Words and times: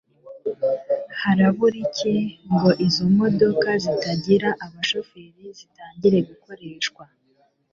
harabura 1.21 1.77
iki 1.85 2.13
ngo 2.53 2.69
izo 2.85 3.05
modoka 3.17 3.69
zitagira 3.83 4.49
abashoferi 4.65 5.43
zitangire 5.59 6.17
gukoreshwa 6.29 7.03